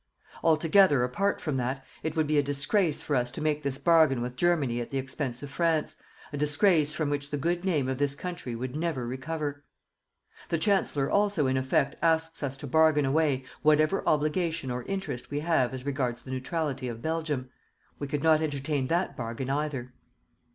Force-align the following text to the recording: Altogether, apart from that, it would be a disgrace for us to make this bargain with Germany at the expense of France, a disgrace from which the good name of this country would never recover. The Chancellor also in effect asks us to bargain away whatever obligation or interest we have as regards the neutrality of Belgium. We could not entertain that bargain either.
Altogether, 0.43 1.03
apart 1.03 1.39
from 1.39 1.57
that, 1.57 1.85
it 2.01 2.15
would 2.15 2.25
be 2.25 2.39
a 2.39 2.41
disgrace 2.41 3.03
for 3.03 3.15
us 3.15 3.29
to 3.29 3.39
make 3.39 3.61
this 3.61 3.77
bargain 3.77 4.19
with 4.19 4.35
Germany 4.35 4.81
at 4.81 4.89
the 4.89 4.97
expense 4.97 5.43
of 5.43 5.51
France, 5.51 5.95
a 6.33 6.37
disgrace 6.37 6.91
from 6.91 7.11
which 7.11 7.29
the 7.29 7.37
good 7.37 7.63
name 7.63 7.87
of 7.87 7.99
this 7.99 8.15
country 8.15 8.55
would 8.55 8.75
never 8.75 9.05
recover. 9.05 9.63
The 10.49 10.57
Chancellor 10.57 11.11
also 11.11 11.45
in 11.45 11.55
effect 11.55 11.97
asks 12.01 12.41
us 12.41 12.57
to 12.57 12.65
bargain 12.65 13.05
away 13.05 13.45
whatever 13.61 14.03
obligation 14.07 14.71
or 14.71 14.81
interest 14.85 15.29
we 15.29 15.41
have 15.41 15.71
as 15.71 15.85
regards 15.85 16.23
the 16.23 16.31
neutrality 16.31 16.87
of 16.87 17.03
Belgium. 17.03 17.51
We 17.99 18.07
could 18.07 18.23
not 18.23 18.41
entertain 18.41 18.87
that 18.87 19.15
bargain 19.15 19.51
either. 19.51 19.93